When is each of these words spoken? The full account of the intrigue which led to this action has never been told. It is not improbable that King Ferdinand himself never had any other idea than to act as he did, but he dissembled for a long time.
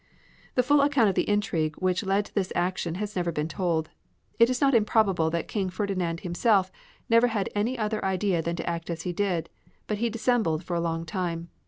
The 0.55 0.63
full 0.63 0.81
account 0.81 1.09
of 1.09 1.13
the 1.13 1.29
intrigue 1.29 1.75
which 1.75 2.03
led 2.03 2.25
to 2.25 2.33
this 2.33 2.51
action 2.55 2.95
has 2.95 3.15
never 3.15 3.31
been 3.31 3.47
told. 3.47 3.91
It 4.39 4.49
is 4.49 4.59
not 4.59 4.73
improbable 4.73 5.29
that 5.29 5.47
King 5.47 5.69
Ferdinand 5.69 6.21
himself 6.21 6.71
never 7.07 7.27
had 7.27 7.49
any 7.53 7.77
other 7.77 8.03
idea 8.03 8.41
than 8.41 8.55
to 8.55 8.67
act 8.67 8.89
as 8.89 9.03
he 9.03 9.13
did, 9.13 9.47
but 9.85 9.99
he 9.99 10.09
dissembled 10.09 10.63
for 10.63 10.75
a 10.75 10.81
long 10.81 11.05
time. 11.05 11.49